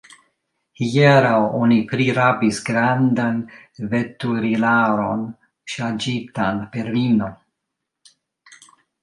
[0.83, 3.37] Hieraŭ oni prirabis grandan
[3.93, 5.23] veturilaron,
[5.75, 7.31] ŝarĝitan per vino.